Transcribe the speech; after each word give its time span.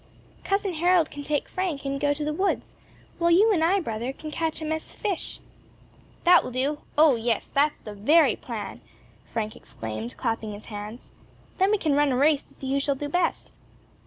"Cousin 0.43 0.73
Harold 0.73 1.11
can 1.11 1.21
take 1.23 1.47
Frank 1.47 1.85
and 1.85 1.99
go 1.99 2.11
to 2.11 2.25
the 2.25 2.33
woods, 2.33 2.73
while 3.19 3.29
you 3.29 3.51
and 3.51 3.63
I, 3.63 3.79
brother, 3.79 4.11
can 4.11 4.31
catch 4.31 4.59
a 4.59 4.65
mess 4.65 4.89
of 4.91 4.99
fish." 4.99 5.39
"That 6.23 6.43
will 6.43 6.49
do! 6.49 6.79
O, 6.97 7.13
yes, 7.15 7.47
that 7.49 7.73
is 7.73 7.81
the 7.81 7.93
very 7.93 8.35
plan," 8.35 8.81
Frank 9.31 9.55
exclaimed, 9.55 10.17
clapping 10.17 10.53
his 10.53 10.65
hands. 10.73 11.11
"Then 11.59 11.69
we 11.69 11.77
can 11.77 11.93
run 11.93 12.11
a 12.11 12.15
race 12.17 12.41
to 12.45 12.55
see 12.55 12.71
who 12.71 12.79
shall 12.79 12.95
do 12.95 13.09
best." 13.09 13.51